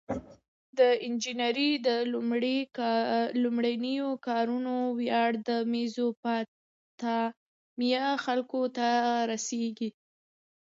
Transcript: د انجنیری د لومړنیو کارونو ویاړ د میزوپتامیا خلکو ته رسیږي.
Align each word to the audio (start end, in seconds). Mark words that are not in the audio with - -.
د 0.77 0.79
انجنیری 1.07 1.71
د 1.87 1.89
لومړنیو 3.43 4.09
کارونو 4.27 4.75
ویاړ 4.99 5.31
د 5.49 5.51
میزوپتامیا 5.71 8.05
خلکو 8.25 8.61
ته 8.77 8.89
رسیږي. 9.31 9.89